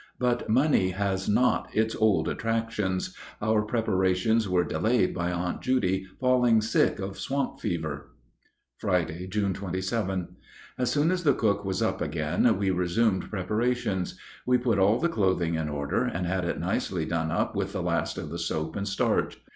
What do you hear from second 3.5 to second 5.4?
preparations were delayed by